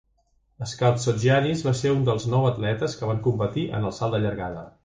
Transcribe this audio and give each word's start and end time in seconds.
Skaltsogiannis 0.71 1.61
va 1.69 1.75
ser 1.81 1.93
un 1.97 2.03
dels 2.09 2.27
nou 2.33 2.49
atletes 2.53 2.99
que 3.03 3.13
van 3.13 3.25
competir 3.29 3.69
en 3.81 3.89
el 3.91 3.99
salt 4.01 4.19
de 4.19 4.27
llargada. 4.29 4.69